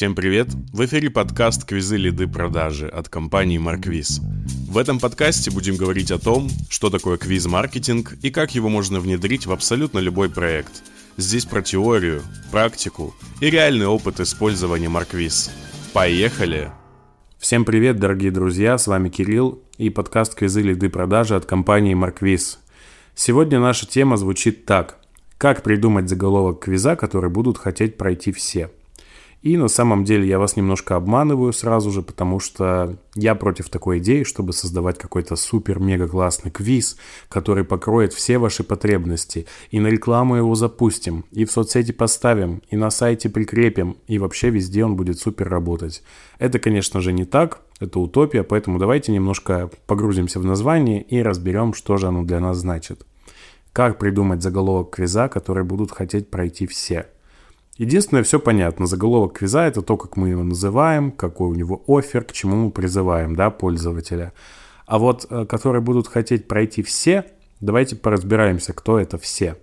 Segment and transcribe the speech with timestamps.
[0.00, 0.48] Всем привет!
[0.72, 4.22] В эфире подкаст «Квизы лиды продажи» от компании Марквиз.
[4.66, 9.44] В этом подкасте будем говорить о том, что такое квиз-маркетинг и как его можно внедрить
[9.44, 10.82] в абсолютно любой проект.
[11.18, 15.50] Здесь про теорию, практику и реальный опыт использования Марквиз.
[15.92, 16.70] Поехали!
[17.38, 22.58] Всем привет, дорогие друзья, с вами Кирилл и подкаст «Квизы лиды продажи» от компании Марквиз.
[23.14, 24.96] Сегодня наша тема звучит так.
[25.36, 28.70] Как придумать заголовок квиза, который будут хотеть пройти все–
[29.42, 33.98] и на самом деле я вас немножко обманываю сразу же, потому что я против такой
[33.98, 36.98] идеи, чтобы создавать какой-то супер-мега классный квиз,
[37.30, 39.46] который покроет все ваши потребности.
[39.70, 44.50] И на рекламу его запустим, и в соцсети поставим, и на сайте прикрепим, и вообще
[44.50, 46.02] везде он будет супер работать.
[46.38, 51.72] Это, конечно же, не так, это утопия, поэтому давайте немножко погрузимся в название и разберем,
[51.72, 53.06] что же оно для нас значит.
[53.72, 57.06] Как придумать заголовок квиза, который будут хотеть пройти все–
[57.80, 58.84] Единственное, все понятно.
[58.84, 62.70] Заголовок квиза– это то, как мы его называем, какой у него офер, к чему мы
[62.70, 64.34] призываем да, пользователя.
[64.84, 67.24] А вот, э, которые будут хотеть пройти все,
[67.62, 69.56] давайте поразбираемся, кто это все.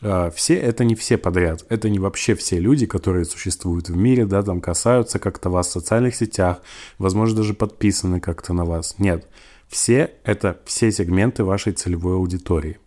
[0.00, 1.64] Э, все– это не все подряд.
[1.68, 5.70] Это не вообще все люди, которые существуют в мире, да, там касаются как-то вас в
[5.70, 6.62] социальных сетях,
[6.98, 8.96] возможно, даже подписаны как-то на вас.
[8.98, 9.28] Нет.
[9.68, 12.80] Все– это все сегменты вашей целевой аудитории.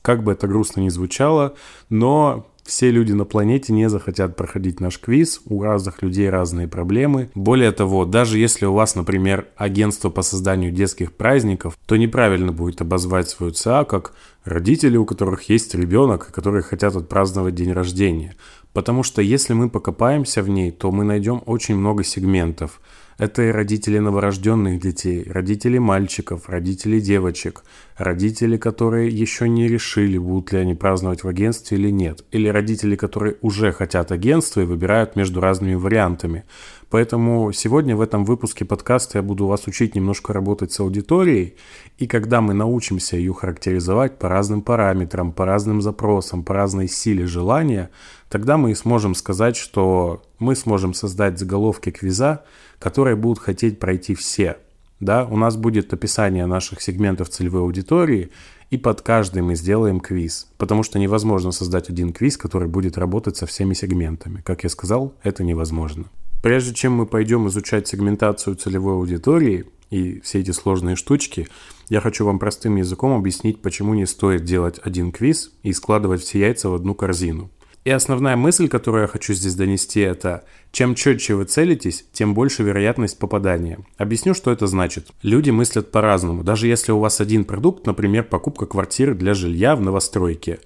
[0.00, 1.54] Как бы это грустно ни звучало,
[1.88, 7.30] но все люди на планете не захотят проходить наш квиз, у разных людей разные проблемы.
[7.34, 12.80] Более того, даже если у вас, например, агентство по созданию детских праздников, то неправильно будет
[12.80, 14.12] обозвать свою ЦА как
[14.44, 18.36] родители, у которых есть ребенок, которые хотят отпраздновать день рождения.
[18.72, 22.80] Потому что если мы покопаемся в ней, то мы найдем очень много сегментов–
[23.18, 27.64] это и родители новорожденных детей, родители мальчиков, родители девочек,
[27.96, 32.96] родители, которые еще не решили, будут ли они праздновать в агентстве или нет, или родители,
[32.96, 36.44] которые уже хотят агентство и выбирают между разными вариантами.
[36.90, 41.56] Поэтому сегодня в этом выпуске подкаста я буду вас учить немножко работать с аудиторией,
[41.96, 47.26] и когда мы научимся ее характеризовать по разным параметрам, по разным запросам, по разной силе
[47.26, 47.90] желания,
[48.28, 52.44] тогда мы и сможем сказать, что мы сможем создать заголовки квиза,
[52.82, 54.56] которые будут хотеть пройти все.
[54.98, 58.30] Да, у нас будет описание наших сегментов целевой аудитории,
[58.70, 63.36] и под каждый мы сделаем квиз, потому что невозможно создать один квиз, который будет работать
[63.36, 64.42] со всеми сегментами.
[64.44, 66.04] Как я сказал, это невозможно.
[66.42, 71.46] Прежде чем мы пойдем изучать сегментацию целевой аудитории и все эти сложные штучки,
[71.88, 76.40] я хочу вам простым языком объяснить, почему не стоит делать один квиз и складывать все
[76.40, 77.50] яйца в одну корзину.
[77.84, 82.62] И основная мысль, которую я хочу здесь донести, это чем четче вы целитесь, тем больше
[82.62, 83.80] вероятность попадания.
[83.96, 85.08] Объясню, что это значит.
[85.22, 86.44] Люди мыслят по-разному.
[86.44, 90.60] Даже если у вас один продукт, например, покупка квартиры для жилья в новостройке.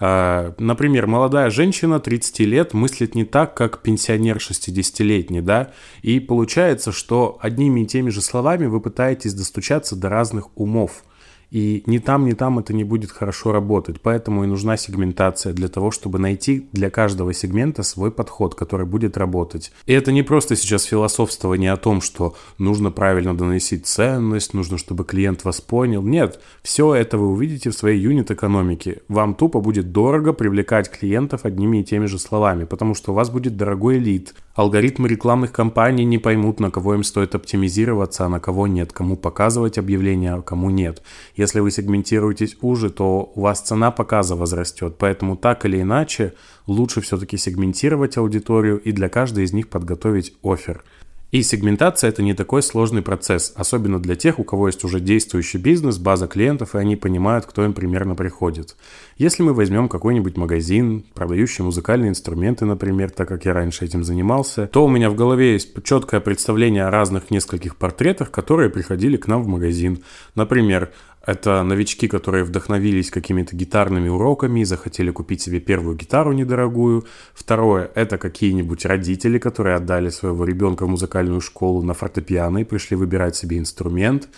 [0.00, 6.90] А, например, молодая женщина 30 лет мыслит не так, как пенсионер 60-летний, да, и получается,
[6.90, 11.04] что одними и теми же словами вы пытаетесь достучаться до разных умов–
[11.52, 14.00] и ни там, ни там это не будет хорошо работать.
[14.00, 19.18] Поэтому и нужна сегментация для того, чтобы найти для каждого сегмента свой подход, который будет
[19.18, 19.70] работать.
[19.84, 25.04] И это не просто сейчас философствование о том, что нужно правильно доносить ценность, нужно, чтобы
[25.04, 26.02] клиент вас понял.
[26.02, 29.02] Нет, все это вы увидите в своей юнит-экономике.
[29.08, 33.28] Вам тупо будет дорого привлекать клиентов одними и теми же словами, потому что у вас
[33.28, 34.34] будет дорогой лид.
[34.54, 39.16] Алгоритмы рекламных кампаний не поймут, на кого им стоит оптимизироваться, а на кого нет, кому
[39.16, 41.02] показывать объявления, а кому нет.
[41.42, 44.94] Если вы сегментируетесь уже, то у вас цена показа возрастет.
[44.96, 46.34] Поэтому так или иначе
[46.68, 50.84] лучше все-таки сегментировать аудиторию и для каждой из них подготовить офер.
[51.32, 55.56] И сегментация это не такой сложный процесс, особенно для тех, у кого есть уже действующий
[55.56, 58.76] бизнес, база клиентов, и они понимают, кто им примерно приходит.
[59.16, 64.66] Если мы возьмем какой-нибудь магазин, продающий музыкальные инструменты, например, так как я раньше этим занимался,
[64.66, 69.26] то у меня в голове есть четкое представление о разных нескольких портретах, которые приходили к
[69.26, 70.02] нам в магазин.
[70.34, 70.92] Например,
[71.24, 77.04] это новички, которые вдохновились какими-то гитарными уроками и захотели купить себе первую гитару недорогую.
[77.32, 82.96] Второе– это какие-нибудь родители, которые отдали своего ребенка в музыкальную школу на фортепиано и пришли
[82.96, 84.28] выбирать себе инструмент.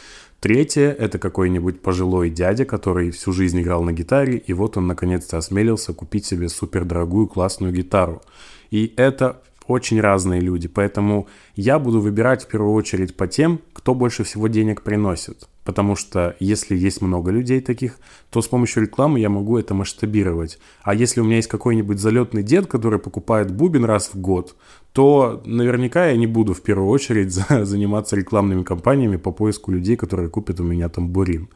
[0.41, 5.39] Третье– это какой-нибудь пожилой дядя, который всю жизнь играл на гитаре, и вот он наконец-то
[5.39, 8.21] осмелился купить себе супердорогую классную гитару.
[8.71, 13.95] И это очень разные люди, поэтому я буду выбирать в первую очередь по тем, кто
[13.95, 15.49] больше всего денег приносит.
[15.65, 17.99] Потому что если есть много людей таких,
[18.31, 20.59] то с помощью рекламы я могу это масштабировать.
[20.83, 24.57] А если у меня есть какой-нибудь залетный дед, который покупает бубен раз в год,
[24.93, 30.29] то наверняка я не буду в первую очередь заниматься рекламными кампаниями по поиску людей, которые
[30.29, 31.49] купят у меня тамбурин.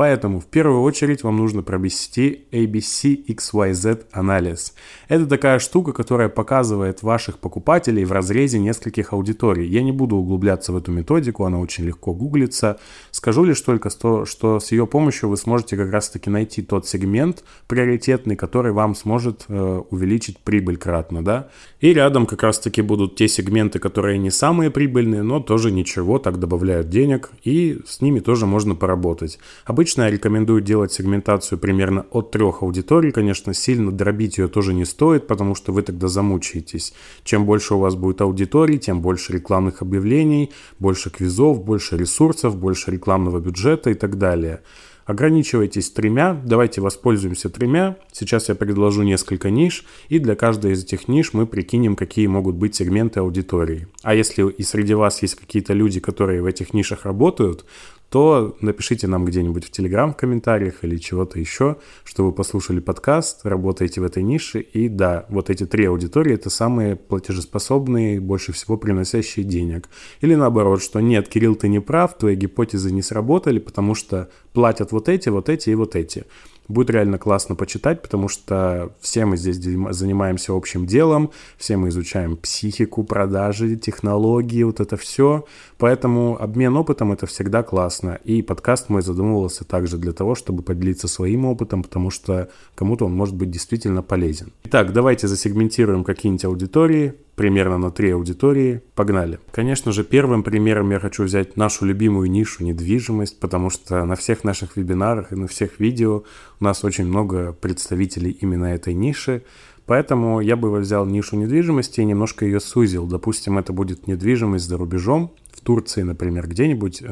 [0.00, 4.72] Поэтому в первую очередь вам нужно провести ABC-XYZ анализ.
[5.08, 9.68] Это такая штука, которая показывает ваших покупателей в разрезе нескольких аудиторий.
[9.68, 12.78] Я не буду углубляться в эту методику, она очень легко гуглится.
[13.10, 17.44] Скажу лишь только, что, что с ее помощью вы сможете как раз-таки найти тот сегмент
[17.66, 21.50] приоритетный, который вам сможет э, увеличить прибыль кратно, да.
[21.80, 26.38] И рядом как раз-таки будут те сегменты, которые не самые прибыльные, но тоже ничего, так
[26.38, 29.38] добавляют денег, и с ними тоже можно поработать.
[29.64, 33.12] Обычно я рекомендую делать сегментацию примерно от трех аудиторий.
[33.12, 36.92] Конечно, сильно дробить ее тоже не стоит, потому что вы тогда замучаетесь.
[37.24, 42.90] Чем больше у вас будет аудиторий, тем больше рекламных объявлений, больше квизов, больше ресурсов, больше
[42.90, 44.60] рекламного бюджета и так далее.
[45.06, 47.96] Ограничивайтесь тремя, давайте воспользуемся тремя.
[48.12, 52.56] Сейчас я предложу несколько ниш, и для каждой из этих ниш мы прикинем, какие могут
[52.56, 53.88] быть сегменты аудитории.
[54.02, 57.64] А если и среди вас есть какие-то люди, которые в этих нишах работают,
[58.10, 63.46] то напишите нам где-нибудь в Телеграм в комментариях или чего-то еще, что вы послушали подкаст,
[63.46, 64.60] работаете в этой нише.
[64.60, 69.88] И да, вот эти три аудитории– это самые платежеспособные, больше всего приносящие денег.
[70.20, 74.90] Или наоборот, что нет, Кирилл, ты не прав, твои гипотезы не сработали, потому что платят
[74.90, 76.24] вот эти, вот эти и вот эти.
[76.70, 82.36] Будет реально классно почитать, потому что все мы здесь занимаемся общим делом, все мы изучаем
[82.36, 85.46] психику, продажи, технологии, вот это все.
[85.78, 88.20] Поэтому обмен опытом это всегда классно.
[88.22, 93.14] И подкаст мой задумывался также для того, чтобы поделиться своим опытом, потому что кому-то он
[93.16, 94.52] может быть действительно полезен.
[94.62, 98.82] Итак, давайте засегментируем какие-нибудь аудитории, примерно на три аудитории.
[98.94, 99.38] Погнали.
[99.50, 104.44] Конечно же, первым примером я хочу взять нашу любимую нишу недвижимость, потому что на всех
[104.44, 106.24] наших вебинарах и на всех видео
[106.60, 109.42] у нас очень много представителей именно этой ниши.
[109.86, 113.06] Поэтому я бы взял нишу недвижимости и немножко ее сузил.
[113.06, 117.06] Допустим, это будет недвижимость за рубежом, в Турции, например, где-нибудь э,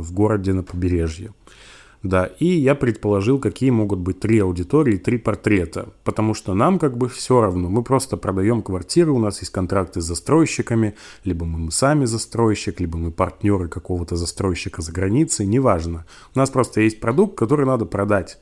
[0.00, 1.32] в городе на побережье.
[2.02, 6.98] Да, и я предположил, какие могут быть три аудитории, три портрета, потому что нам как
[6.98, 11.70] бы все равно, мы просто продаем квартиры, у нас есть контракты с застройщиками, либо мы
[11.70, 16.04] сами застройщик, либо мы партнеры какого-то застройщика за границей, неважно.
[16.34, 18.40] У нас просто есть продукт, который надо продать.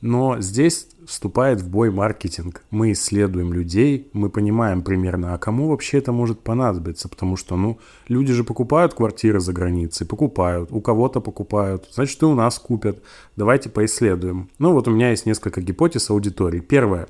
[0.00, 2.62] Но здесь вступает в бой маркетинг.
[2.70, 7.78] Мы исследуем людей, мы понимаем примерно, а кому вообще это может понадобиться, потому что, ну,
[8.06, 13.02] люди же покупают квартиры за границей, покупают, у кого-то покупают, значит, и у нас купят.
[13.36, 14.50] Давайте поисследуем.
[14.58, 16.60] Ну, вот у меня есть несколько гипотез аудитории.
[16.60, 17.08] Первое.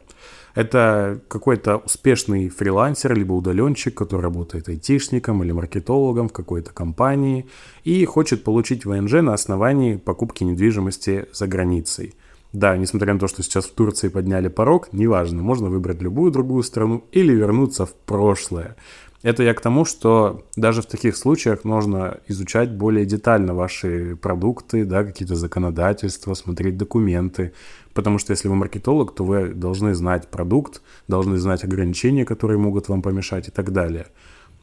[0.54, 7.46] Это какой-то успешный фрилансер, либо удаленщик, который работает айтишником или маркетологом в какой-то компании
[7.84, 12.14] и хочет получить ВНЖ на основании покупки недвижимости за границей–
[12.52, 16.62] да, несмотря на то, что сейчас в Турции подняли порог, неважно, можно выбрать любую другую
[16.62, 18.76] страну или вернуться в прошлое.
[19.22, 24.84] Это я к тому, что даже в таких случаях нужно изучать более детально ваши продукты,
[24.84, 27.52] да, какие-то законодательства, смотреть документы.
[27.94, 32.88] Потому что если вы маркетолог, то вы должны знать продукт, должны знать ограничения, которые могут
[32.88, 34.06] вам помешать и так далее.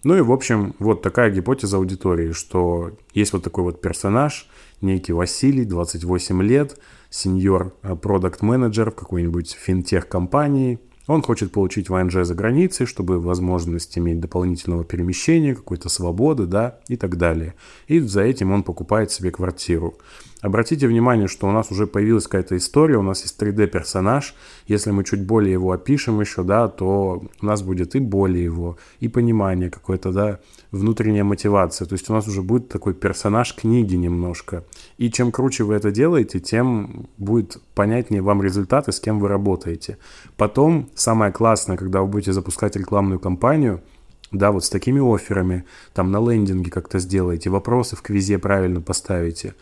[0.05, 4.47] Ну и, в общем, вот такая гипотеза аудитории, что есть вот такой вот персонаж,
[4.79, 6.79] некий Василий, 28 лет,
[7.09, 10.79] сеньор э, продукт менеджер в какой-нибудь финтех-компании.
[11.07, 16.95] Он хочет получить ВНЖ за границей, чтобы возможность иметь дополнительного перемещения, какой-то свободы, да, и
[16.95, 17.53] так далее.
[17.87, 19.97] И за этим он покупает себе квартиру.
[20.45, 24.35] Обратите внимание, что у нас уже появилась какая-то история, у нас есть 3D-персонаж.
[24.67, 28.77] Если мы чуть более его опишем еще, да, то у нас будет и более его,
[28.99, 30.39] и понимание какое-то, да,
[30.69, 31.87] внутренняя мотивация.
[31.87, 34.63] То есть у нас уже будет такой персонаж книги немножко.
[34.99, 39.97] И чем круче вы это делаете, тем будет понятнее вам результаты, с кем вы работаете.
[40.37, 43.81] Потом, самое классное, когда вы будете запускать рекламную кампанию–
[44.31, 49.55] да, вот с такими офферами, там на лендинге как-то сделаете, вопросы в квизе правильно поставите,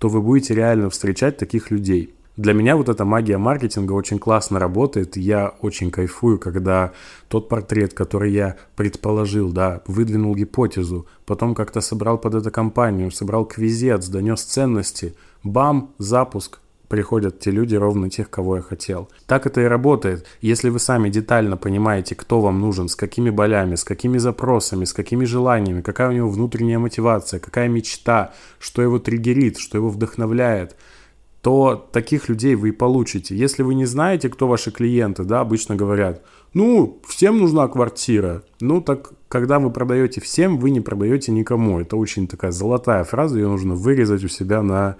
[0.00, 2.14] то вы будете реально встречать таких людей.
[2.38, 5.18] Для меня вот эта магия маркетинга очень классно работает.
[5.18, 6.92] Я очень кайфую, когда
[7.28, 13.44] тот портрет, который я предположил, да, выдвинул гипотезу, потом как-то собрал под эту компанию, собрал
[13.44, 19.08] квизец, донес ценности, бам, запуск, приходят те люди, ровно тех, кого я хотел.
[19.26, 20.26] Так это и работает.
[20.42, 24.92] Если вы сами детально понимаете, кто вам нужен, с какими болями, с какими запросами, с
[24.92, 30.76] какими желаниями, какая у него внутренняя мотивация, какая мечта, что его триггерит, что его вдохновляет,
[31.42, 33.36] то таких людей вы и получите.
[33.36, 38.42] Если вы не знаете, кто ваши клиенты, да, обычно говорят, ну, всем нужна квартира.
[38.60, 41.78] Ну, так когда вы продаете всем, вы не продаете никому.
[41.78, 44.96] Это очень такая золотая фраза, ее нужно вырезать у себя на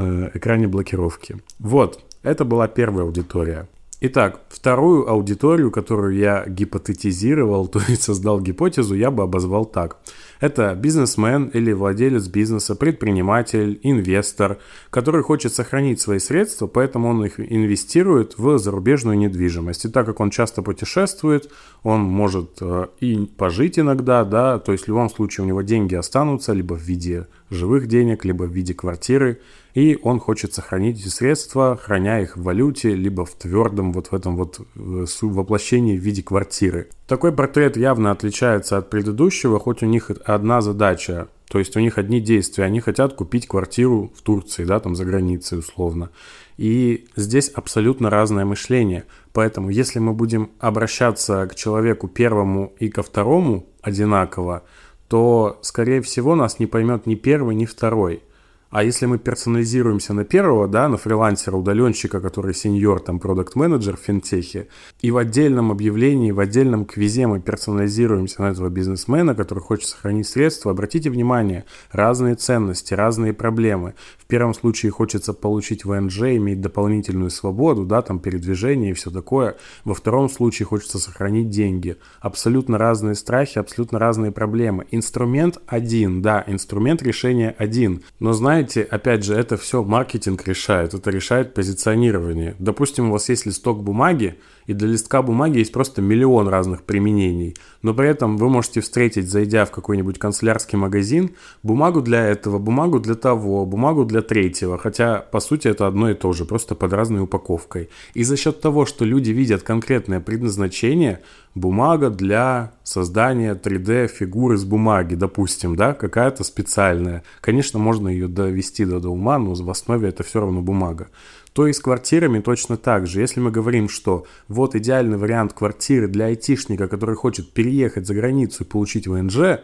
[0.00, 1.38] Э, экране блокировки.
[1.58, 3.66] Вот, это была первая аудитория.
[4.00, 9.96] Итак, вторую аудиторию, которую я гипотетизировал, то есть создал гипотезу, я бы обозвал так.
[10.38, 14.58] Это бизнесмен или владелец бизнеса, предприниматель, инвестор,
[14.90, 19.86] который хочет сохранить свои средства, поэтому он их инвестирует в зарубежную недвижимость.
[19.86, 21.50] И так как он часто путешествует,
[21.82, 25.96] он может э, и пожить иногда, да, то есть в любом случае у него деньги
[25.96, 29.40] останутся либо в виде живых денег, либо в виде квартиры,
[29.74, 34.14] и он хочет сохранить эти средства, храня их в валюте, либо в твердом вот в
[34.14, 36.88] этом вот э, воплощении в виде квартиры.
[37.06, 41.96] Такой портрет явно отличается от предыдущего, хоть у них одна задача, то есть у них
[41.96, 46.10] одни действия, они хотят купить квартиру в Турции, да, там за границей условно.
[46.58, 49.04] И здесь абсолютно разное мышление.
[49.32, 54.64] Поэтому если мы будем обращаться к человеку первому и ко второму одинаково,
[55.08, 58.22] то, скорее всего, нас не поймет ни первый, ни второй.
[58.70, 64.00] А если мы персонализируемся на первого, да, на фрилансера, удаленщика, который сеньор, там, продукт-менеджер в
[64.00, 64.68] финтехе,
[65.00, 70.28] и в отдельном объявлении, в отдельном квизе мы персонализируемся на этого бизнесмена, который хочет сохранить
[70.28, 73.94] средства, обратите внимание, разные ценности, разные проблемы.
[74.18, 79.56] В первом случае хочется получить ВНЖ, иметь дополнительную свободу, да, там, передвижение и все такое.
[79.84, 81.96] Во втором случае хочется сохранить деньги.
[82.20, 84.84] Абсолютно разные страхи, абсолютно разные проблемы.
[84.90, 90.92] Инструмент один, да, инструмент решения один, но знаете, знаете, опять же, это все маркетинг решает,
[90.92, 92.56] это решает позиционирование.
[92.58, 94.36] Допустим, у вас есть листок бумаги,
[94.66, 99.30] и для листка бумаги есть просто миллион разных применений, но при этом вы можете встретить,
[99.30, 101.30] зайдя в какой-нибудь канцелярский магазин,
[101.62, 106.14] бумагу для этого, бумагу для того, бумагу для третьего, хотя по сути это одно и
[106.14, 107.90] то же, просто под разной упаковкой.
[108.14, 111.20] И за счет того, что люди видят конкретное предназначение,
[111.54, 117.22] бумага для создания 3D-фигуры с бумаги, допустим, да, какая-то специальная.
[117.40, 121.08] Конечно, можно ее довести до ума, но в основе это все равно бумага.
[121.52, 123.20] То и с квартирами точно так же.
[123.20, 128.64] Если мы говорим, что вот идеальный вариант квартиры для айтишника, который хочет переехать за границу
[128.64, 129.60] и получить ВНЖ,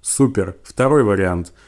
[0.00, 0.56] супер.
[0.62, 1.52] Второй вариант–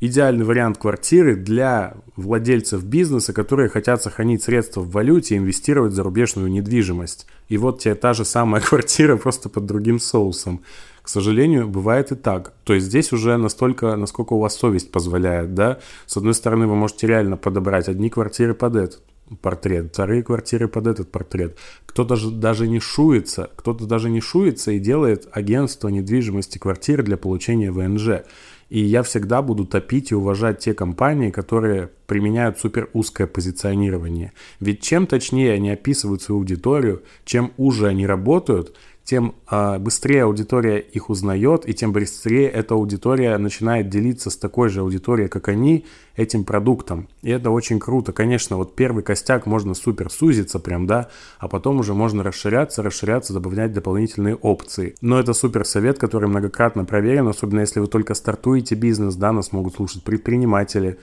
[0.00, 5.94] идеальный вариант квартиры для владельцев бизнеса, которые хотят сохранить средства в валюте и инвестировать в
[5.94, 7.26] зарубежную недвижимость.
[7.48, 10.62] И вот тебе та же самая квартира, просто под другим соусом.
[11.02, 12.52] К сожалению, бывает и так.
[12.64, 15.80] То есть здесь уже настолько, насколько у вас совесть позволяет, да.
[16.06, 19.02] С одной стороны, вы можете реально подобрать одни квартиры под этот
[19.36, 21.56] портрет, вторые квартиры под этот портрет.
[21.86, 27.16] Кто-то же даже не шуется, кто-то даже не шуется и делает агентство недвижимости квартиры для
[27.16, 28.24] получения ВНЖ.
[28.70, 34.32] И я всегда буду топить и уважать те компании, которые применяют супер узкое позиционирование.
[34.60, 38.74] Ведь чем точнее они описывают свою аудиторию, чем уже они работают–
[39.10, 44.68] тем э, быстрее аудитория их узнает, и тем быстрее эта аудитория начинает делиться с такой
[44.68, 47.08] же аудиторией, как они, этим продуктом.
[47.22, 48.12] И это очень круто.
[48.12, 51.08] Конечно, вот первый костяк можно супер сузиться прям, да,
[51.40, 54.94] а потом уже можно расширяться, расширяться, добавлять дополнительные опции.
[55.00, 59.50] Но это супер совет, который многократно проверен, особенно если вы только стартуете бизнес, да, нас
[59.50, 60.98] могут слушать предприниматели,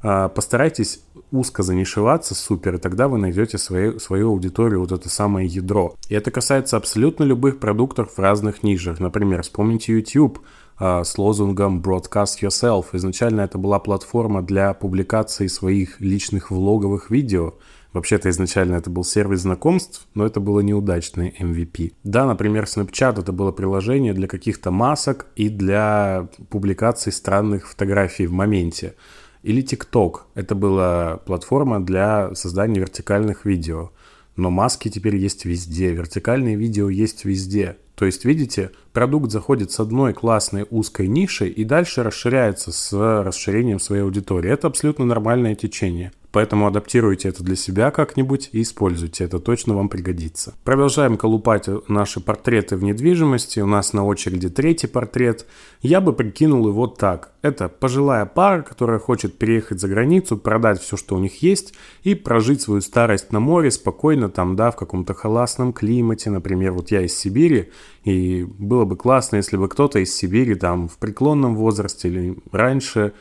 [0.00, 5.94] постарайтесь узко занишеваться, супер, и тогда вы найдете свою, свою аудиторию, вот это самое ядро.
[6.08, 9.00] И это касается абсолютно любых продуктов в разных нишах.
[9.00, 10.40] Например, вспомните YouTube
[10.78, 12.86] а, с лозунгом Broadcast Yourself.
[12.92, 17.54] Изначально это была платформа для публикации своих личных влоговых видео.
[17.92, 21.94] Вообще-то изначально это был сервис знакомств, но это было неудачный MVP.
[22.04, 28.32] Да, например, Snapchat это было приложение для каких-то масок и для публикации странных фотографий в
[28.32, 28.94] моменте.
[29.42, 30.20] Или TikTok.
[30.34, 33.90] Это была платформа для создания вертикальных видео.
[34.36, 37.76] Но маски теперь есть везде, вертикальные видео есть везде.
[37.96, 42.92] То есть, видите, продукт заходит с одной классной узкой нишей и дальше расширяется с
[43.24, 44.50] расширением своей аудитории.
[44.50, 46.12] Это абсолютно нормальное течение.
[46.30, 50.54] Поэтому адаптируйте это для себя как-нибудь и используйте, это точно вам пригодится.
[50.62, 53.60] Продолжаем колупать наши портреты в недвижимости.
[53.60, 55.46] У нас на очереди третий портрет.
[55.80, 57.32] Я бы прикинул его так.
[57.40, 62.14] Это пожилая пара, которая хочет переехать за границу, продать все, что у них есть, и
[62.14, 66.30] прожить свою старость на море спокойно там, да, в каком-то холастном климате.
[66.30, 67.70] Например, вот я из Сибири,
[68.04, 73.12] и было бы классно, если бы кто-то из Сибири там в преклонном возрасте или раньше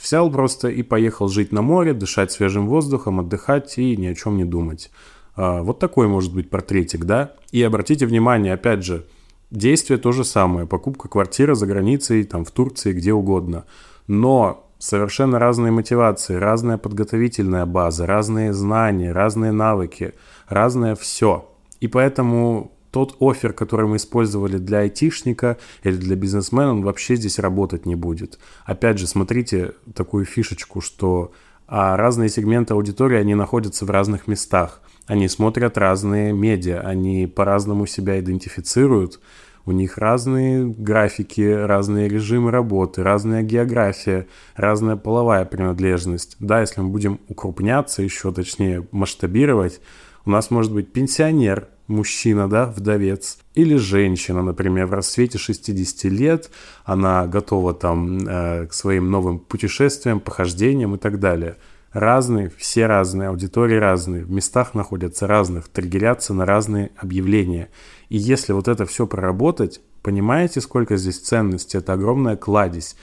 [0.00, 4.36] Взял просто и поехал жить на море, дышать свежим воздухом, отдыхать и ни о чем
[4.36, 4.90] не думать.
[5.34, 7.34] А, вот такой может быть портретик, да?
[7.50, 9.06] И обратите внимание, опять же,
[9.50, 10.66] действие то же самое.
[10.66, 13.64] Покупка квартиры за границей, там в Турции, где угодно.
[14.06, 20.14] Но совершенно разные мотивации, разная подготовительная база, разные знания, разные навыки,
[20.48, 21.48] разное все.
[21.80, 27.38] И поэтому тот офер, который мы использовали для айтишника или для бизнесмена, он вообще здесь
[27.38, 28.38] работать не будет.
[28.64, 31.32] Опять же, смотрите такую фишечку, что
[31.68, 34.80] а разные сегменты аудитории, они находятся в разных местах.
[35.06, 39.20] Они смотрят разные медиа, они по-разному себя идентифицируют,
[39.64, 46.36] у них разные графики, разные режимы работы, разная география, разная половая принадлежность.
[46.38, 49.80] Да, если мы будем укрупняться еще, точнее масштабировать,
[50.24, 56.50] у нас может быть пенсионер, мужчина, да, вдовец, или женщина, например, в расцвете 60 лет,
[56.84, 61.56] она готова там э, к своим новым путешествиям, похождениям и так далее.
[61.92, 67.70] Разные, все разные, аудитории разные, в местах находятся разных, триггерятся на разные объявления.
[68.10, 71.78] И если вот это все проработать, понимаете, сколько здесь ценности?
[71.78, 72.96] Это огромная кладезь.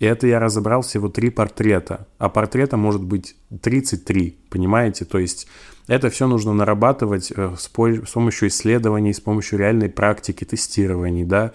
[0.00, 2.08] И это я разобрал всего три портрета.
[2.18, 5.04] А портрета может быть 33, понимаете?
[5.04, 5.46] То есть
[5.90, 11.50] это все нужно нарабатывать э, с помощью исследований, с помощью реальной практики, тестирований, да.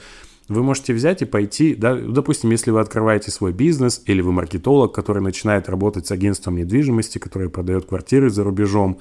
[0.49, 4.93] Вы можете взять и пойти, да, допустим, если вы открываете свой бизнес, или вы маркетолог,
[4.93, 8.99] который начинает работать с агентством недвижимости, который продает квартиры за рубежом,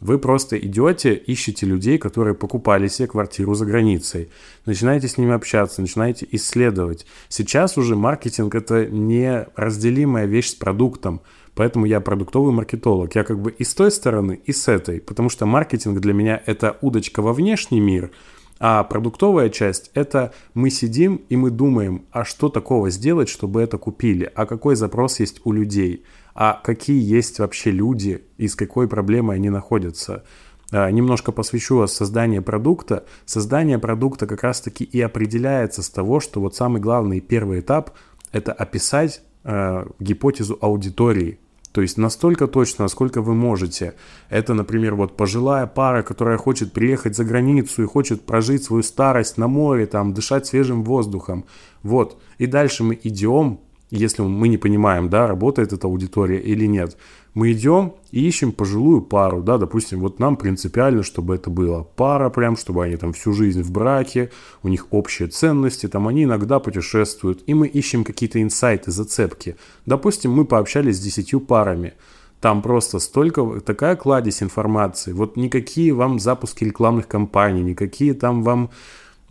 [0.00, 4.28] вы просто идете, ищете людей, которые покупали себе квартиру за границей.
[4.66, 7.06] Начинаете с ними общаться, начинаете исследовать.
[7.30, 11.22] Сейчас уже маркетинг– это неразделимая вещь с продуктом.
[11.54, 13.14] Поэтому я продуктовый маркетолог.
[13.14, 15.00] Я как бы и с той стороны, и с этой.
[15.00, 18.10] Потому что маркетинг для меня– это удочка во внешний мир,
[18.58, 23.78] а продуктовая часть– это мы сидим и мы думаем, а что такого сделать, чтобы это
[23.78, 28.88] купили, а какой запрос есть у людей– а какие есть вообще люди и с какой
[28.88, 30.24] проблемой они находятся.
[30.72, 33.04] А, немножко посвящу вас созданию продукта.
[33.24, 37.92] Создание продукта как раз-таки и определяется с того, что вот самый главный первый этап–
[38.32, 41.38] это описать э, гипотезу аудитории.
[41.74, 43.94] То есть настолько точно, насколько вы можете.
[44.28, 49.38] Это, например, вот пожилая пара, которая хочет приехать за границу и хочет прожить свою старость
[49.38, 51.46] на море, там, дышать свежим воздухом.
[51.82, 52.16] Вот.
[52.38, 53.58] И дальше мы идем
[53.90, 56.96] если мы не понимаем, да, работает эта аудитория или нет,
[57.34, 62.30] мы идем и ищем пожилую пару, да, допустим, вот нам принципиально, чтобы это была пара
[62.30, 64.30] прям, чтобы они там всю жизнь в браке,
[64.62, 69.56] у них общие ценности, там они иногда путешествуют, и мы ищем какие-то инсайты, зацепки.
[69.84, 71.94] Допустим, мы пообщались с десятью парами,
[72.40, 78.70] там просто столько, такая кладезь информации, вот никакие вам запуски рекламных кампаний, никакие там вам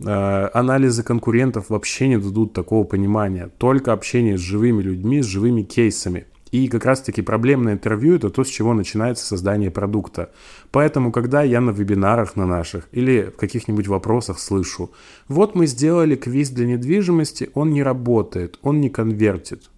[0.00, 3.50] анализы конкурентов вообще не дадут такого понимания.
[3.58, 6.26] Только общение с живыми людьми, с живыми кейсами.
[6.50, 10.30] И как раз-таки проблемное интервью– это то, с чего начинается создание продукта.
[10.70, 14.92] Поэтому, когда я на вебинарах на наших или в каких-нибудь вопросах слышу,
[15.26, 19.68] вот мы сделали квиз для недвижимости, он не работает, он не конвертит.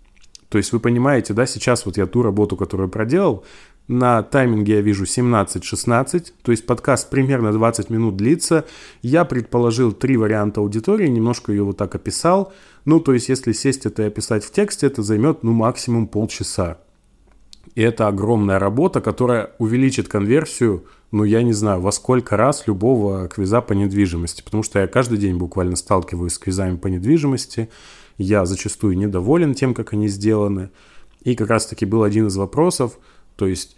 [0.50, 3.44] То есть вы понимаете, да, сейчас вот я ту работу, которую проделал,
[3.88, 8.64] на тайминге я вижу 17-16, то есть подкаст примерно 20 минут длится.
[9.00, 12.52] Я предположил три варианта аудитории, немножко ее вот так описал.
[12.84, 16.78] Ну, то есть если сесть это и описать в тексте, это займет, ну, максимум полчаса.
[17.76, 23.28] И это огромная работа, которая увеличит конверсию, ну, я не знаю, во сколько раз любого
[23.28, 24.42] квиза по недвижимости.
[24.42, 27.68] Потому что я каждый день буквально сталкиваюсь с квизами по недвижимости.
[28.18, 30.70] Я зачастую недоволен тем, как они сделаны.
[31.22, 32.98] И как раз-таки был один из вопросов–
[33.36, 33.76] то есть,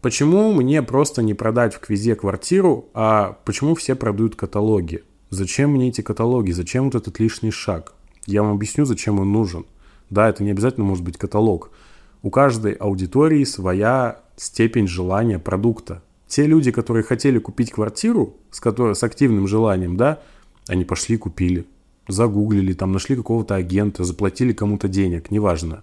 [0.00, 5.02] почему мне просто не продать в квизе квартиру, а почему все продают каталоги?
[5.30, 6.52] Зачем мне эти каталоги?
[6.52, 7.94] Зачем вот этот лишний шаг?
[8.26, 9.66] Я вам объясню, зачем он нужен.
[10.10, 11.70] Да, это не обязательно может быть каталог.
[12.22, 16.02] У каждой аудитории своя степень желания продукта.
[16.26, 20.20] Те люди, которые хотели купить квартиру, с, которой, с активным желанием, да,
[20.66, 21.66] они пошли и купили.
[22.06, 25.82] Загуглили, там нашли какого-то агента, заплатили кому-то денег, неважно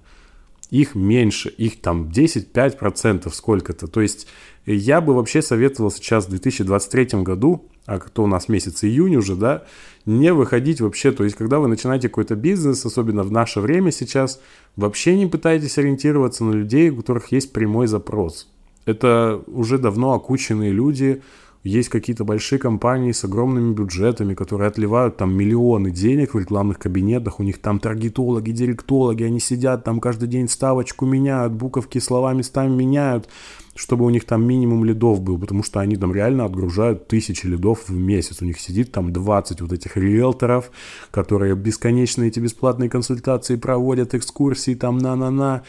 [0.69, 3.88] их меньше, их там 10-5% сколько-то.
[3.88, 4.28] То есть
[4.65, 9.36] я бы вообще советовал сейчас в 2023 году, а кто у нас месяц июнь уже,
[9.36, 9.63] да,
[10.06, 14.41] не выходить вообще, то есть когда вы начинаете какой-то бизнес, особенно в наше время сейчас,
[14.75, 18.49] вообще не пытайтесь ориентироваться на людей, у которых есть прямой запрос.
[18.86, 21.21] Это уже давно окученные люди,
[21.65, 27.39] есть какие-то большие компании с огромными бюджетами, которые отливают там миллионы денег в рекламных кабинетах,
[27.39, 32.69] у них там таргетологи, директологи, они сидят там каждый день ставочку меняют, буковки слова местами
[32.69, 33.30] меняют,
[33.75, 37.89] чтобы у них там минимум лидов был, потому что они там реально отгружают тысячи лидов
[37.89, 38.43] в месяц.
[38.43, 40.69] У них сидит там 20 вот этих риэлторов,
[41.10, 45.63] которые бесконечно эти бесплатные консультации проводят, экскурсии там на-на-на.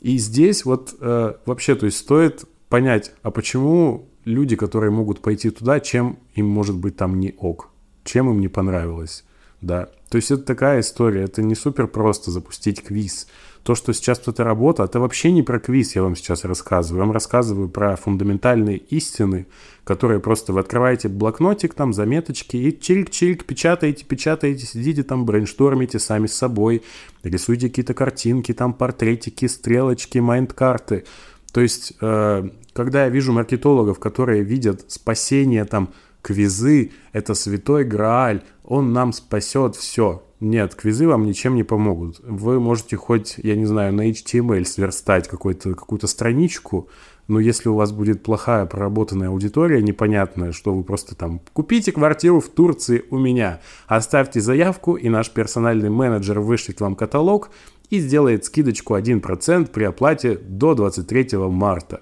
[0.00, 5.50] И здесь вот э, вообще, то есть стоит понять, а почему люди, которые могут пойти
[5.50, 7.70] туда, чем им может быть там не ок,
[8.04, 9.24] чем им не понравилось,
[9.60, 9.88] да.
[10.10, 13.28] То есть это такая история, это не супер просто запустить квиз.
[13.62, 17.00] То, что сейчас это работа, это вообще не про квиз, я вам сейчас рассказываю.
[17.00, 19.46] Я вам рассказываю про фундаментальные истины,
[19.84, 26.26] которые просто вы открываете блокнотик, там заметочки, и чирик-чирик, печатаете, печатаете, сидите там, брейнштормите сами
[26.26, 26.82] с собой,
[27.22, 31.04] рисуйте какие-то картинки, там портретики, стрелочки, майнд-карты.
[31.52, 35.90] То есть, э, когда я вижу маркетологов, которые видят спасение там
[36.22, 40.22] квизы, это святой Грааль, он нам спасет все.
[40.40, 42.20] Нет, квизы вам ничем не помогут.
[42.22, 46.88] Вы можете хоть, я не знаю, на HTML сверстать какую-то страничку,
[47.28, 52.40] но если у вас будет плохая проработанная аудитория, непонятная, что вы просто там купите квартиру
[52.40, 57.50] в Турции у меня, оставьте заявку, и наш персональный менеджер вышлет вам каталог
[57.90, 62.00] и сделает скидочку 1% при оплате до 23 марта.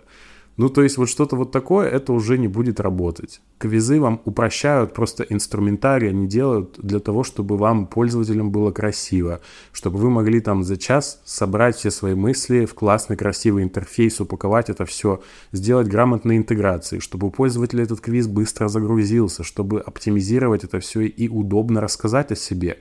[0.59, 3.41] Ну, то есть вот что-то вот такое, это уже не будет работать.
[3.59, 9.41] Квизы вам упрощают просто инструментарий, они делают для того, чтобы вам, пользователям, было красиво,
[9.73, 14.69] чтобы вы могли там за час собрать все свои мысли в классный красивый интерфейс, упаковать
[14.69, 20.81] это все, сделать грамотные интеграции, чтобы у пользователя этот квиз быстро загрузился, чтобы оптимизировать это
[20.81, 22.79] все и удобно рассказать о себе.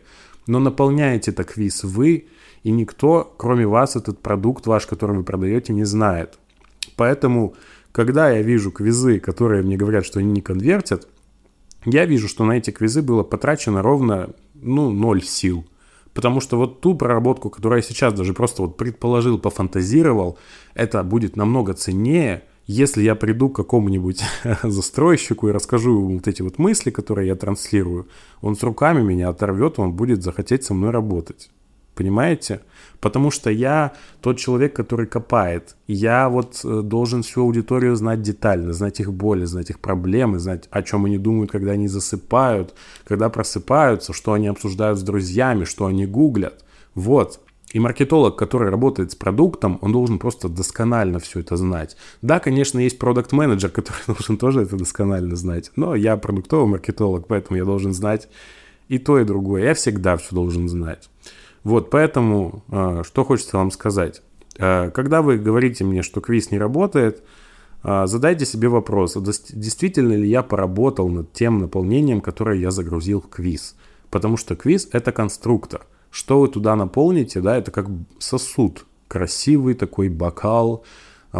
[0.47, 2.25] Но наполняете это квиз вы,
[2.63, 6.39] и никто, кроме вас, этот продукт ваш, который вы продаете, не знает.
[6.97, 7.53] Поэтому,
[7.97, 11.07] когда я вижу квизы, которые мне говорят, что они не конвертят,
[11.83, 15.65] я вижу, что на эти квизы было потрачено ровно, ну, ноль сил.
[16.13, 20.37] Потому что вот ту проработку, которую я сейчас даже просто вот предположил, пофантазировал,
[20.75, 24.21] это будет намного ценнее, если я приду к какому-нибудь
[24.61, 28.09] застройщику и расскажу ему вот эти вот мысли, которые я транслирую,
[28.41, 31.49] он с руками меня оторвет, он будет захотеть со мной работать.
[31.97, 32.61] Понимаете?
[33.01, 35.75] Потому что я тот человек, который копает.
[35.87, 40.67] Я вот э, должен всю аудиторию знать детально, знать их боли, знать их проблемы, знать,
[40.69, 45.87] о чем они думают, когда они засыпают, когда просыпаются, что они обсуждают с друзьями, что
[45.87, 46.63] они гуглят.
[46.93, 47.39] Вот.
[47.73, 51.97] И маркетолог, который работает с продуктом, он должен просто досконально все это знать.
[52.21, 55.71] Да, конечно, есть продукт менеджер который должен тоже это досконально знать.
[55.75, 58.27] Но я продуктовый маркетолог, поэтому я должен знать
[58.87, 59.63] и то, и другое.
[59.63, 61.09] Я всегда все должен знать.
[61.67, 64.21] Вот, поэтому, а, что хочется вам сказать.
[64.57, 67.23] А, когда вы говорите мне, что квиз не работает,
[67.83, 73.27] а, задайте себе вопрос, действительно ли я поработал над тем наполнением, которое я загрузил в
[73.27, 73.75] квиз.
[74.09, 75.85] Потому что квиз– это конструктор.
[76.09, 80.85] Что вы туда наполните, да, это как сосуд, красивый такой бокал,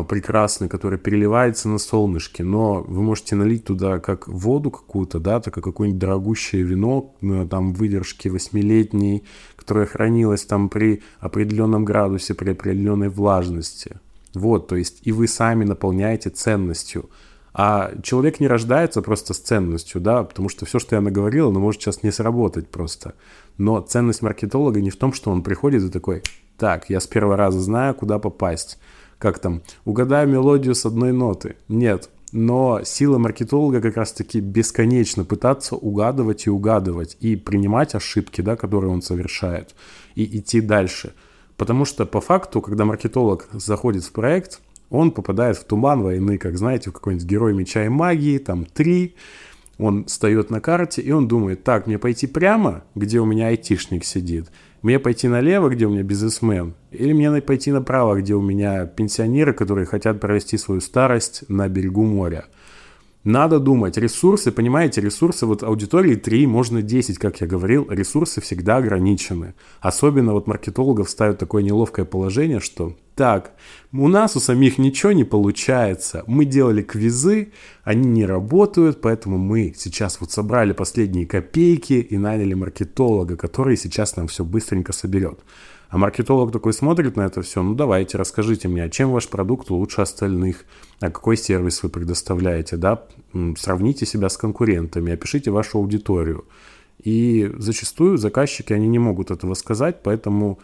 [0.10, 5.54] прекрасный, который переливается на солнышке, но вы можете налить туда как воду какую-то, да, так
[5.54, 7.16] как какое-нибудь дорогущее вино,
[7.50, 9.24] там выдержки восьмилетней,
[9.68, 14.00] которое хранилось там при определенном градусе, при определенной влажности.
[14.34, 17.10] Вот, то есть и вы сами наполняете ценностью.
[17.54, 21.60] А человек не рождается просто с ценностью, да, потому что все, что я наговорил, оно
[21.60, 23.16] может сейчас не сработать просто.
[23.58, 26.24] Но ценность маркетолога не в том, что он приходит и такой,
[26.58, 28.80] так, я с первого раза знаю, куда попасть
[29.18, 31.56] как там, угадаю мелодию с одной ноты.
[31.68, 38.56] Нет, но сила маркетолога как раз-таки бесконечно пытаться угадывать и угадывать, и принимать ошибки, да,
[38.56, 39.76] которые он совершает,
[40.16, 41.14] и идти дальше.
[41.56, 44.60] Потому что по факту, когда маркетолог заходит в проект,
[44.90, 49.16] он попадает в туман войны, как знаете, в какой-нибудь герой меча и магии, там три,
[49.78, 54.04] он встает на карте, и он думает, так, мне пойти прямо, где у меня айтишник
[54.06, 54.50] сидит–
[54.82, 59.54] мне пойти налево, где у меня бизнесмен, или мне пойти направо, где у меня пенсионеры,
[59.54, 62.46] которые хотят провести свою старость на берегу моря.
[63.24, 68.78] Надо думать, ресурсы, понимаете, ресурсы, вот аудитории 3, можно 10, как я говорил, ресурсы всегда
[68.78, 69.54] ограничены.
[69.82, 73.54] Особенно вот маркетологов ставят такое неловкое положение, что так,
[73.92, 77.52] у нас у самих ничего не получается, мы делали квизы,
[77.84, 84.16] они не работают, поэтому мы сейчас вот собрали последние копейки и наняли маркетолога, который сейчас
[84.16, 85.40] нам все быстренько соберет.
[85.90, 89.70] А маркетолог такой смотрит на это все, ну давайте, расскажите мне, а чем ваш продукт
[89.70, 90.66] лучше остальных,
[91.00, 93.06] а какой сервис вы предоставляете, да,
[93.58, 96.46] сравните себя с конкурентами, опишите вашу аудиторию.
[97.02, 100.60] И зачастую заказчики, они не могут этого сказать, поэтому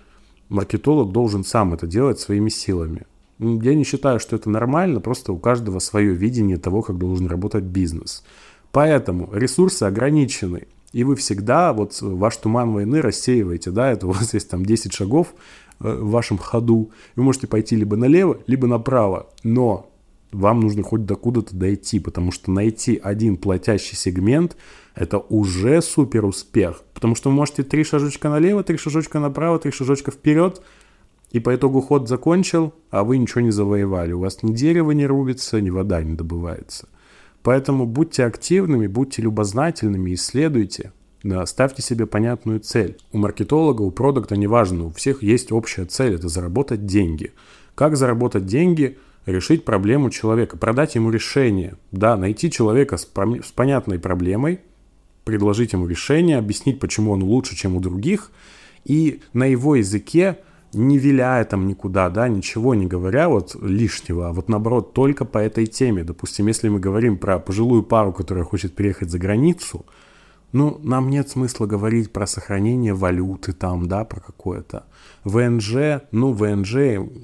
[0.50, 3.04] маркетолог должен сам это делать своими силами.
[3.40, 7.64] Я не считаю, что это нормально, просто у каждого свое видение того, как должен работать
[7.64, 8.24] бизнес.
[8.72, 10.68] Поэтому ресурсы ограничены.
[10.94, 14.94] И вы всегда вот ваш туман войны рассеиваете, да, это у вас есть там 10
[14.94, 15.34] шагов
[15.80, 16.92] э, в вашем ходу.
[17.16, 19.28] Вы можете пойти либо налево, либо направо.
[19.44, 19.90] Но
[20.32, 24.56] вам нужно хоть до куда-то дойти, потому что найти один платящий сегмент–
[24.96, 26.84] это уже супер успех.
[26.94, 30.62] Потому что вы можете три шажочка налево, три шажочка направо, три шажочка вперед,
[31.32, 34.14] и по итогу ход закончил, а вы ничего не завоевали.
[34.14, 36.88] У вас ни дерево не рубится, ни вода не добывается.
[37.44, 42.98] Поэтому будьте активными, будьте любознательными, исследуйте, да, ставьте себе понятную цель.
[43.12, 47.32] У маркетолога, у продукта, неважно, у всех есть общая цель– это заработать деньги.
[47.76, 48.98] Как заработать деньги?
[49.26, 51.76] Решить проблему человека, продать ему решение.
[51.92, 54.60] Да, найти человека с, с понятной проблемой,
[55.24, 58.32] предложить ему решение, объяснить, почему он лучше, чем у других,
[58.84, 60.40] и на его языке
[60.74, 65.38] не виляя там никуда, да, ничего не говоря вот лишнего, а вот наоборот только по
[65.38, 66.04] этой теме.
[66.04, 69.86] Допустим, если мы говорим про пожилую пару, которая хочет переехать за границу,
[70.54, 74.86] ну, нам нет смысла говорить про сохранение валюты там, да, про какое-то.
[75.24, 76.76] ВНЖ, ну, ВНЖ,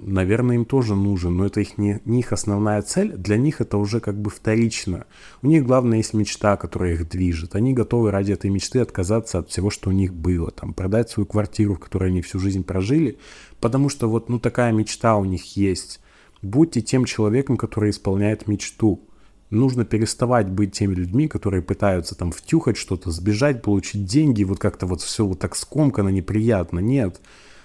[0.01, 3.77] наверное, им тоже нужен, но это их не, не их основная цель, для них это
[3.77, 5.05] уже как бы вторично.
[5.43, 7.55] У них главное есть мечта, которая их движет.
[7.55, 11.27] Они готовы ради этой мечты отказаться от всего, что у них было, там, продать свою
[11.27, 13.19] квартиру, в которой они всю жизнь прожили,
[13.59, 16.01] потому что вот, ну, такая мечта у них есть.
[16.41, 19.07] Будьте тем человеком, который исполняет мечту
[19.49, 24.85] нужно переставать быть теми людьми, которые пытаются там втюхать что-то, сбежать, получить деньги, вот как-то
[24.85, 26.79] вот все вот так скомкано, неприятно.
[26.79, 27.19] Нет.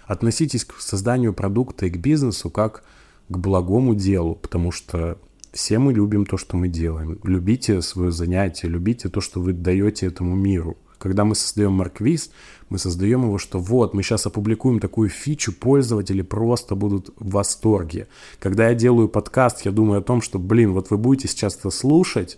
[0.06, 2.84] Относитесь к созданию продукта и к бизнесу как
[3.28, 5.18] к благому делу, потому что
[5.52, 7.18] все мы любим то, что мы делаем.
[7.22, 10.76] Любите свое занятие, любите то, что вы даете этому миру.
[10.98, 12.30] Когда мы создаем Марквиз,
[12.74, 18.08] мы создаем его, что вот, мы сейчас опубликуем такую фичу, пользователи просто будут в восторге.
[18.40, 21.70] Когда я делаю подкаст, я думаю о том, что, блин, вот вы будете сейчас это
[21.70, 22.36] слушать,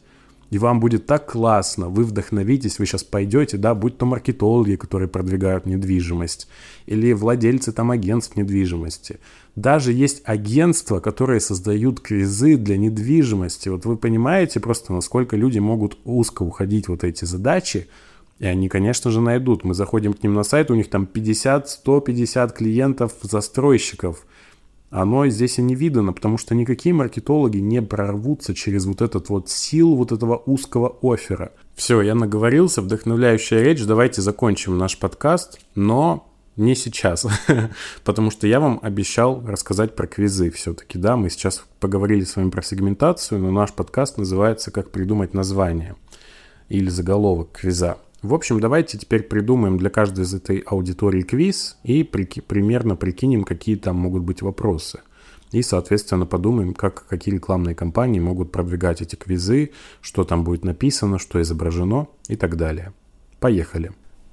[0.51, 5.09] и вам будет так классно, вы вдохновитесь, вы сейчас пойдете, да, будь то маркетологи, которые
[5.09, 6.49] продвигают недвижимость,
[6.85, 9.19] или владельцы там агентств недвижимости.
[9.55, 13.71] Даже есть агентства, которые создают кризы для недвижимости.
[13.71, 17.89] Вот вы понимаете просто, насколько люди могут узко уходить вот эти задачи,
[18.39, 19.65] и они, конечно же, найдут.
[19.65, 24.27] Мы заходим к ним на сайт, у них там 50-150 клиентов, застройщиков.
[24.91, 29.51] Оно здесь и не видно, потому что никакие маркетологи не прорвутся через вот этот вот
[29.51, 31.53] силу вот этого узкого оффера.
[31.75, 37.27] Все, я наговорился, вдохновляющая речь, давайте закончим наш подкаст, но не сейчас,
[38.05, 42.51] потому что я вам обещал рассказать про квизы все-таки, да, мы сейчас поговорили с вами
[42.51, 45.97] про сегментацию, но наш подкаст называется «Как придумать название»
[46.69, 47.99] или заголовок квиза.
[48.23, 53.45] В общем, давайте теперь придумаем для каждой из этой аудитории квиз и прики- примерно прикинем,
[53.45, 55.01] какие там могут быть вопросы.
[55.53, 61.19] И, соответственно, подумаем, как какие рекламные кампании могут продвигать эти квизы, что там будет написано,
[61.19, 62.93] что изображено и так далее.
[63.39, 63.93] Поехали.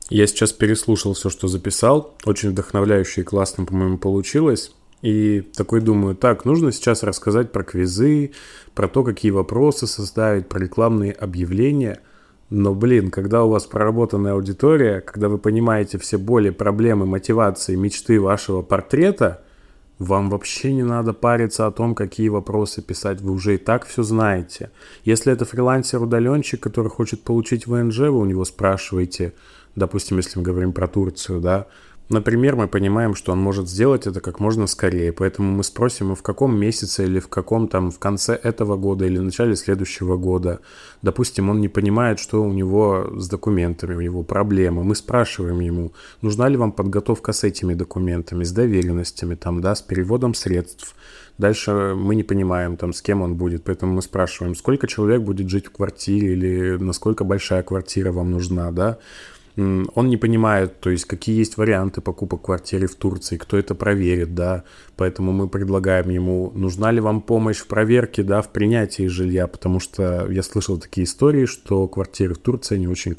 [0.10, 2.16] Я сейчас переслушал все, что записал.
[2.26, 4.74] Очень вдохновляюще и классно, по-моему, получилось.
[5.02, 8.32] И такой думаю, так, нужно сейчас рассказать про квизы,
[8.74, 12.00] про то, какие вопросы составить, про рекламные объявления–
[12.50, 18.20] но, блин, когда у вас проработанная аудитория, когда вы понимаете все боли, проблемы, мотивации, мечты
[18.20, 19.42] вашего портрета,
[20.00, 24.04] вам вообще не надо париться о том, какие вопросы писать, вы уже и так все
[24.04, 24.72] знаете.
[25.06, 29.34] Если это фрилансер-удаленщик, который хочет получить ВНЖ, вы у него спрашиваете,
[29.76, 31.68] допустим, если мы говорим про Турцию, да,
[32.10, 36.22] Например, мы понимаем, что он может сделать это как можно скорее, поэтому мы спросим, в
[36.22, 40.60] каком месяце или в каком там в конце этого года или в начале следующего года.
[41.02, 44.84] Допустим, он не понимает, что у него с документами, у него проблемы.
[44.84, 49.82] Мы спрашиваем ему, нужна ли вам подготовка с этими документами, с доверенностями, там, да, с
[49.82, 50.96] переводом средств.
[51.38, 55.50] Дальше мы не понимаем, там, с кем он будет, поэтому мы спрашиваем, сколько человек будет
[55.50, 59.00] жить в квартире или насколько большая квартира вам нужна, да
[59.56, 64.34] он не понимает, то есть какие есть варианты покупок квартиры в Турции, кто это проверит,
[64.34, 64.64] да,
[64.96, 69.80] поэтому мы предлагаем ему, нужна ли вам помощь в проверке, да, в принятии жилья, потому
[69.80, 73.14] что я слышал такие истории, что квартиры в Турции не очень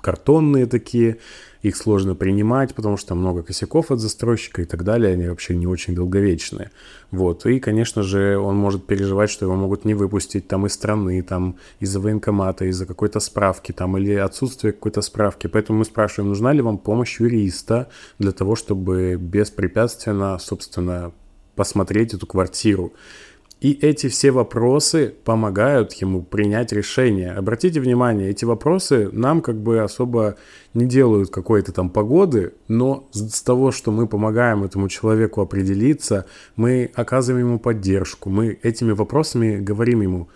[0.00, 1.18] картонные такие,
[1.62, 5.66] их сложно принимать, потому что много косяков от застройщика и так далее, они вообще не
[5.66, 6.70] очень долговечные.
[7.10, 11.22] Вот, и, конечно же, он может переживать, что его могут не выпустить там из страны,
[11.22, 15.46] там из-за военкомата, из-за какой-то справки там или отсутствия какой-то справки.
[15.48, 21.12] Поэтому мы спрашиваем, нужна ли вам помощь юриста для того, чтобы беспрепятственно, собственно,
[21.56, 22.94] посмотреть эту квартиру.
[23.60, 27.32] И эти все вопросы помогают ему принять решение.
[27.32, 30.36] Обратите внимание, эти вопросы нам как бы особо
[30.72, 36.24] не делают какой-то там погоды, но с того, что мы помогаем этому человеку определиться,
[36.56, 40.28] мы оказываем ему поддержку, мы этими вопросами говорим ему,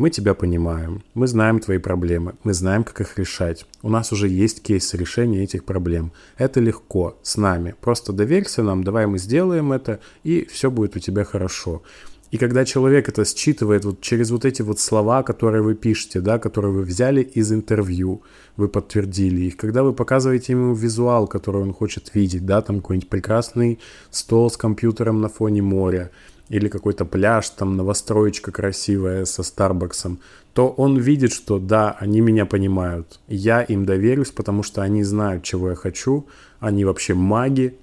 [0.00, 3.66] мы тебя понимаем, мы знаем твои проблемы, мы знаем, как их решать.
[3.82, 6.12] У нас уже есть кейсы решения этих проблем.
[6.38, 7.74] Это легко, с нами.
[7.82, 11.82] Просто доверься нам, давай мы сделаем это, и все будет у тебя хорошо.
[12.30, 16.38] И когда человек это считывает вот через вот эти вот слова, которые вы пишете, да,
[16.38, 18.22] которые вы взяли из интервью,
[18.56, 23.08] вы подтвердили их, когда вы показываете ему визуал, который он хочет видеть, да, там какой-нибудь
[23.08, 26.10] прекрасный стол с компьютером на фоне моря,
[26.50, 30.18] или какой-то пляж, там новостроечка красивая со Старбаксом,
[30.52, 33.20] то он видит, что да, они меня понимают.
[33.28, 36.26] Я им доверюсь, потому что они знают, чего я хочу.
[36.58, 37.78] Они вообще маги,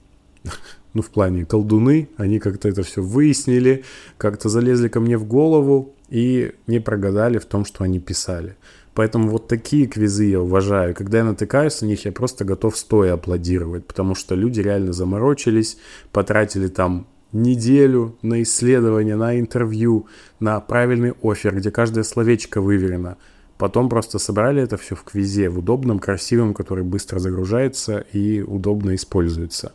[0.98, 3.84] ну, в плане колдуны, они как-то это все выяснили,
[4.18, 8.56] как-то залезли ко мне в голову и не прогадали в том, что они писали.
[8.96, 10.96] Поэтому вот такие квизы я уважаю.
[10.96, 15.78] Когда я натыкаюсь на них, я просто готов стоя аплодировать, потому что люди реально заморочились,
[16.12, 20.08] потратили там неделю на исследование, на интервью,
[20.40, 23.18] на правильный офер, где каждое словечко выверено.
[23.60, 28.96] Потом просто собрали это все в квизе, в удобном, красивом, который быстро загружается и удобно
[28.96, 29.74] используется.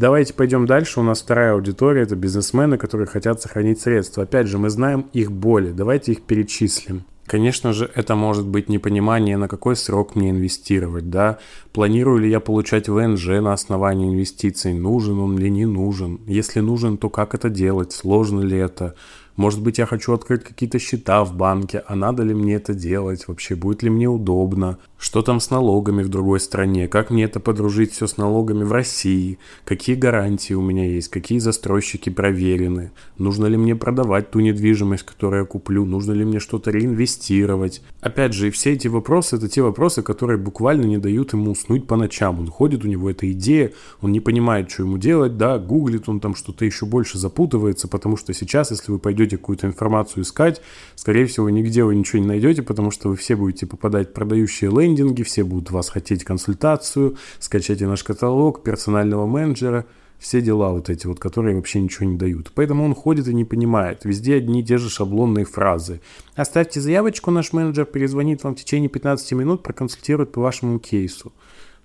[0.00, 0.98] Давайте пойдем дальше.
[0.98, 4.22] У нас вторая аудитория– это бизнесмены, которые хотят сохранить средства.
[4.22, 5.72] Опять же, мы знаем их боли.
[5.72, 7.04] Давайте их перечислим.
[7.26, 11.38] Конечно же, это может быть непонимание, на какой срок мне инвестировать, да,
[11.74, 16.96] планирую ли я получать ВНЖ на основании инвестиций, нужен он или не нужен, если нужен,
[16.96, 18.96] то как это делать, сложно ли это,
[19.36, 23.26] может быть, я хочу открыть какие-то счета в банке, а надо ли мне это делать,
[23.26, 27.40] вообще будет ли мне удобно, что там с налогами в другой стране, как мне это
[27.40, 33.46] подружить все с налогами в России, какие гарантии у меня есть, какие застройщики проверены, нужно
[33.46, 37.82] ли мне продавать ту недвижимость, которую я куплю, нужно ли мне что-то реинвестировать.
[38.02, 41.86] Опять же, и все эти вопросы, это те вопросы, которые буквально не дают ему уснуть
[41.86, 42.40] по ночам.
[42.40, 46.20] Он ходит, у него эта идея, он не понимает, что ему делать, да, гуглит он
[46.20, 50.62] там что-то еще больше запутывается, потому что сейчас, если вы пойдете пойдете какую-то информацию искать,
[50.94, 54.70] скорее всего, нигде вы ничего не найдете, потому что вы все будете попадать в продающие
[54.70, 59.84] лендинги, все будут вас хотеть консультацию, скачайте наш каталог, персонального менеджера,
[60.18, 62.52] все дела вот эти вот, которые вообще ничего не дают.
[62.54, 64.04] Поэтому он ходит и не понимает.
[64.04, 66.00] Везде одни и те же шаблонные фразы.
[66.34, 71.32] Оставьте заявочку, наш менеджер перезвонит вам в течение 15 минут, проконсультирует по вашему кейсу.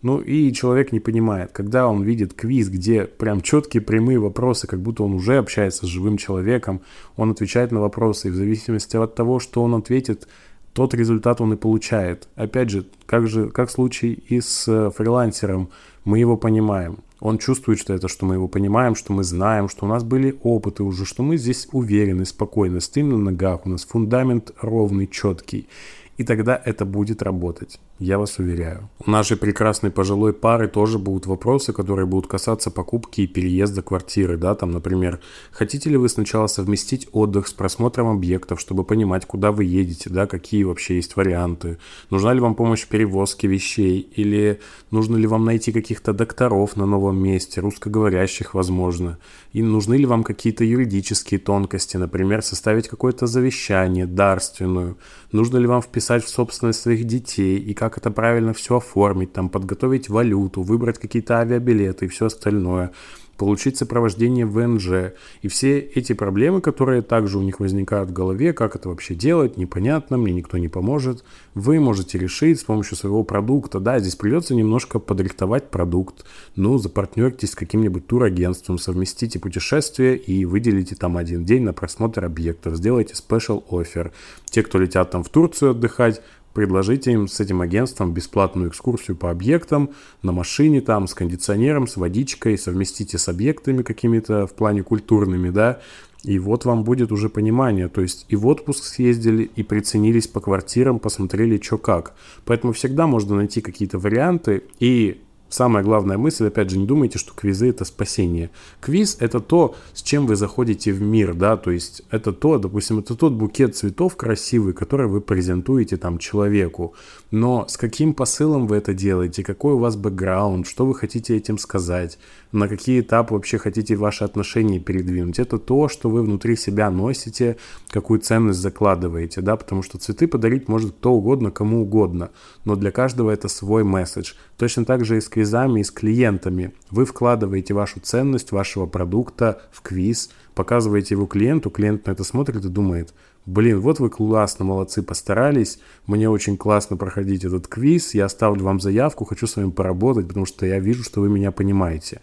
[0.06, 4.80] Ну и человек не понимает, когда он видит квиз, где прям четкие прямые вопросы, как
[4.80, 6.82] будто он уже общается с живым человеком,
[7.15, 10.28] он отвечает на вопросы, и в зависимости от того, что он ответит,
[10.74, 12.28] тот результат он и получает.
[12.36, 15.70] Опять же, как же, как случай и с э, фрилансером,
[16.04, 17.00] мы его понимаем.
[17.20, 20.38] Он чувствует, что это, что мы его понимаем, что мы знаем, что у нас были
[20.44, 25.68] опыты уже, что мы здесь уверены, спокойно, стоим на ногах, у нас фундамент ровный, четкий.
[26.17, 27.80] И тогда это будет работать.
[27.99, 28.89] Я вас уверяю.
[29.06, 34.38] У нашей прекрасной пожилой пары тоже будут вопросы, которые будут касаться покупки и переезда квартиры,
[34.38, 35.19] да, там, например,
[35.51, 40.25] хотите ли вы сначала совместить отдых с просмотром объектов, чтобы понимать, куда вы едете, да,
[40.25, 41.78] какие вообще есть варианты,
[42.10, 46.86] нужна ли вам помощь в перевозке вещей, или нужно ли вам найти каких-то докторов на
[46.86, 49.17] новом месте, русскоговорящих, возможно,
[49.51, 54.97] и нужны ли вам какие-то юридические тонкости, например, составить какое-то завещание, дарственную,
[55.32, 59.50] нужно ли вам вписать в собственность своих детей и как это правильно все оформить, там,
[59.50, 62.91] подготовить валюту, выбрать какие-то авиабилеты и все остальное,
[63.38, 65.13] получить сопровождение ВНЖ.
[65.41, 69.58] И все эти проблемы, которые также у них возникают в голове, как это вообще делать,
[69.58, 73.80] непонятно, мне никто не поможет, вы можете решить с помощью своего продукта.
[73.80, 80.95] Да, здесь придется немножко подрихтовать продукт, ну, запартнеритесь с каким-нибудь турагентством, совместите путешествие и выделите
[80.95, 84.12] там один день на просмотр объектов, сделайте special offer.
[84.45, 86.21] Те, кто летят там в Турцию отдыхать,
[86.56, 89.91] предложите им с этим агентством бесплатную экскурсию по объектам
[90.24, 95.82] на машине там с кондиционером, с водичкой, совместите с объектами какими-то в плане культурными, да,
[96.24, 100.39] и вот вам будет уже понимание, то есть и в отпуск съездили, и приценились по
[100.39, 102.15] квартирам, посмотрели, что как.
[102.46, 105.22] Поэтому всегда можно найти какие-то варианты, и
[105.56, 108.50] Самая главная мысль, опять же, не думайте, что квизы это спасение.
[108.82, 113.00] Квиз это то, с чем вы заходите в мир, да, то есть это то, допустим,
[113.00, 116.94] это тот букет цветов красивый, который вы презентуете там человеку.
[117.32, 121.58] Но с каким посылом вы это делаете, какой у вас бэкграунд, что вы хотите этим
[121.58, 122.20] сказать,
[122.52, 125.39] на какие этапы вообще хотите ваши отношения передвинуть.
[125.39, 127.56] Это то, что вы внутри себя носите,
[127.89, 132.32] какую ценность закладываете, да, потому что цветы подарить может кто угодно, кому угодно,
[132.65, 134.34] но для каждого это свой месседж.
[134.58, 136.73] Точно так же и с квизами, и с клиентами.
[136.89, 142.65] Вы вкладываете вашу ценность вашего продукта в квиз, показываете его клиенту, клиент на это смотрит
[142.65, 143.13] и думает,
[143.45, 148.79] блин, вот вы классно, молодцы, постарались, мне очень классно проходить этот квиз, я оставлю вам
[148.79, 152.21] заявку, хочу с вами поработать, потому что я вижу, что вы меня понимаете.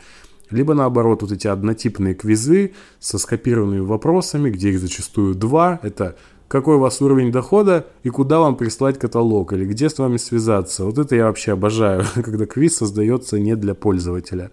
[0.51, 6.17] Либо наоборот, вот эти однотипные квизы со скопированными вопросами, где их зачастую два, это
[6.53, 10.85] какой у вас уровень дохода и куда вам прислать каталог или где с вами связаться.
[10.85, 14.51] Вот это я вообще обожаю, когда квиз создается не для пользователя.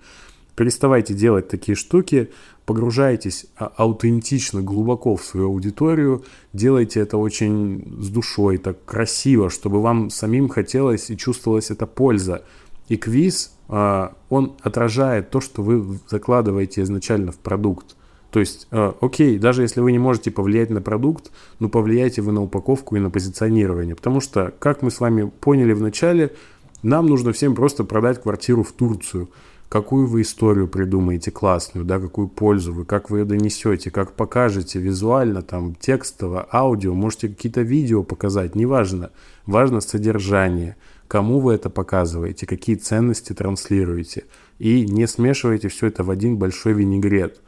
[0.55, 2.29] Переставайте делать такие штуки,
[2.65, 9.81] погружайтесь а, аутентично, глубоко в свою аудиторию, делайте это очень с душой, так красиво, чтобы
[9.81, 12.45] вам самим хотелось и чувствовалась эта польза.
[12.88, 17.97] И квиз, а, он отражает то, что вы закладываете изначально в продукт.
[18.32, 22.32] То есть, э, окей, даже если вы не можете повлиять на продукт, но повлияйте вы
[22.32, 23.96] на упаковку и на позиционирование.
[23.96, 26.32] Потому что, как мы с вами поняли в начале,
[26.84, 29.30] нам нужно всем просто продать квартиру в Турцию.
[29.69, 34.80] какую вы историю придумаете классную, да, какую пользу вы, как вы ее донесете, как покажете
[34.80, 39.12] визуально, там, текстово, аудио, можете какие-то видео показать, неважно.
[39.46, 40.75] Важно содержание,
[41.08, 44.25] кому вы это показываете, какие ценности транслируете.
[44.58, 47.40] И не смешивайте все это в один большой винегрет.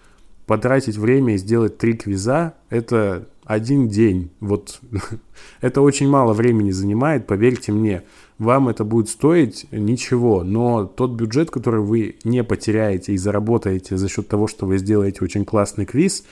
[0.45, 4.31] Потратить время и сделать три квиза– это один день.
[4.39, 4.79] Вот
[5.61, 8.03] это очень мало времени занимает, поверьте мне.
[8.37, 14.09] Вам это будет стоить ничего, но тот бюджет, который вы не потеряете и заработаете за
[14.09, 16.23] счет того, что вы сделаете очень классный квиз,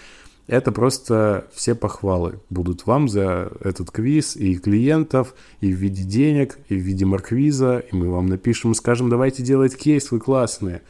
[0.50, 6.58] это просто все похвалы будут вам за этот квиз и клиентов, и в виде денег,
[6.70, 10.82] и в виде марквиза, и мы вам напишем, скажем, давайте делать кейс, вы классные.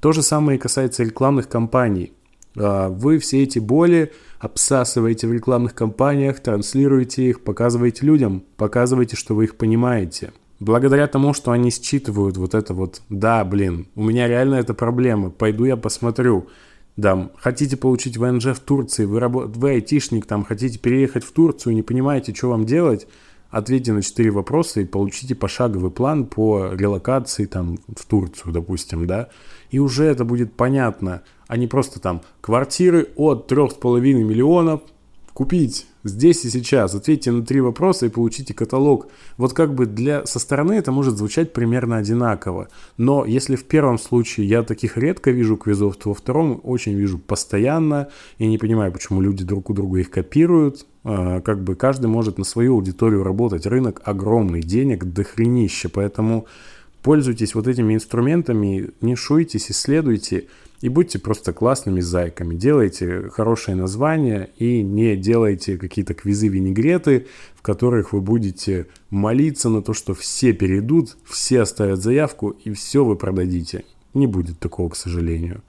[0.00, 2.14] То же самое и касается рекламных кампаний.
[2.56, 9.34] А, вы все эти боли обсасываете в рекламных кампаниях, транслируете их, показываете людям, показываете, что
[9.34, 10.32] вы их понимаете.
[10.58, 15.30] Благодаря тому, что они считывают вот это вот, да, блин, у меня реально это проблема,
[15.30, 16.48] пойду я посмотрю.
[16.96, 19.54] Да, хотите получить ВНЖ в Турции, вы, работ...
[19.54, 23.06] вы айтишник, там, хотите переехать в Турцию, не понимаете, что вам делать,
[23.50, 29.28] ответьте на четыре вопроса и получите пошаговый план по релокации там в Турцию, допустим, да,
[29.70, 34.80] и уже это будет понятно, а не просто там квартиры от 3,5 миллионов
[35.36, 36.94] купить здесь и сейчас.
[36.94, 39.08] Ответьте на три вопроса и получите каталог.
[39.36, 42.68] Вот как бы для со стороны это может звучать примерно одинаково.
[42.96, 47.18] Но если в первом случае я таких редко вижу квизов, то во втором очень вижу
[47.18, 48.08] постоянно.
[48.38, 50.86] Я не понимаю, почему люди друг у друга их копируют.
[51.04, 53.66] А, как бы каждый может на свою аудиторию работать.
[53.66, 55.88] Рынок огромный, денег дохренища.
[55.88, 56.46] Поэтому
[57.06, 60.48] пользуйтесь вот этими инструментами, не шуйтесь, исследуйте.
[60.80, 62.56] И будьте просто классными зайками.
[62.56, 69.94] Делайте хорошее название и не делайте какие-то квизы-винегреты, в которых вы будете молиться на то,
[69.94, 73.84] что все перейдут, все оставят заявку и все вы продадите.
[74.12, 75.62] Не будет такого, к сожалению.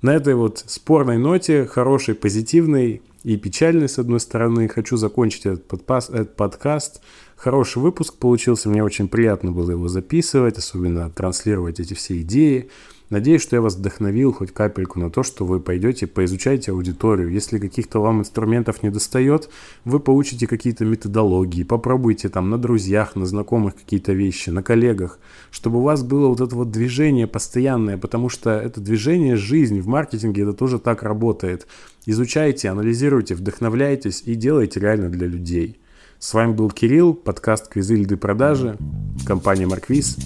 [0.00, 5.66] На этой вот спорной ноте, хорошей, позитивной и печальной, с одной стороны, хочу закончить этот,
[5.66, 7.00] подпас, этот подкаст.
[7.36, 12.70] Хороший выпуск получился, мне очень приятно было его записывать, особенно транслировать эти все идеи.
[13.10, 17.30] Надеюсь, что я вас вдохновил хоть капельку на то, что вы пойдете, поизучайте аудиторию.
[17.30, 19.48] Если каких-то вам инструментов не достает,
[19.86, 25.18] вы получите какие-то методологии, попробуйте там на друзьях, на знакомых какие-то вещи, на коллегах,
[25.50, 29.86] чтобы у вас было вот это вот движение постоянное, потому что это движение, жизнь в
[29.86, 31.66] маркетинге, это тоже так работает.
[32.04, 35.80] Изучайте, анализируйте, вдохновляйтесь и делайте реально для людей.
[36.18, 38.76] С вами был Кирилл, подкаст «Квизы льды продажи»,
[39.24, 40.18] компания «Марквиз».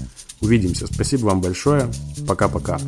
[0.43, 0.87] Увидимся.
[0.87, 1.89] Спасибо вам большое.
[2.27, 2.79] Пока-пока.